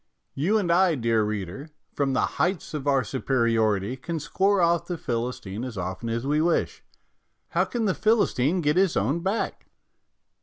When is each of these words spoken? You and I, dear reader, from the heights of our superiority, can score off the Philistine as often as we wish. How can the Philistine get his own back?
You 0.33 0.57
and 0.57 0.71
I, 0.71 0.95
dear 0.95 1.21
reader, 1.23 1.69
from 1.93 2.13
the 2.13 2.25
heights 2.41 2.73
of 2.73 2.87
our 2.87 3.03
superiority, 3.03 3.95
can 3.97 4.19
score 4.19 4.59
off 4.59 4.87
the 4.87 4.97
Philistine 4.97 5.63
as 5.63 5.77
often 5.77 6.09
as 6.09 6.25
we 6.25 6.41
wish. 6.41 6.83
How 7.49 7.65
can 7.65 7.85
the 7.85 7.93
Philistine 7.93 8.61
get 8.61 8.77
his 8.77 8.97
own 8.97 9.19
back? 9.19 9.67